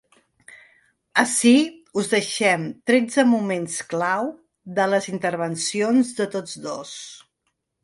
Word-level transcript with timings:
Ací 1.23 1.51
us 2.03 2.09
deixem 2.13 2.63
tretze 2.93 3.27
moments 3.35 3.77
clau 3.93 4.33
de 4.81 4.89
les 4.95 5.11
intervencions 5.13 6.13
de 6.23 6.31
tots 6.39 6.59
dos. 6.67 6.99